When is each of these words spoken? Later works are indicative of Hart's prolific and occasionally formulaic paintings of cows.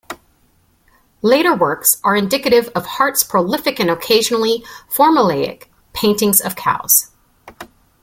Later 1.21 1.53
works 1.53 1.97
are 2.03 2.15
indicative 2.15 2.69
of 2.73 2.87
Hart's 2.87 3.21
prolific 3.23 3.79
and 3.79 3.87
occasionally 3.87 4.63
formulaic 4.91 5.65
paintings 5.93 6.41
of 6.41 6.55
cows. 6.55 7.11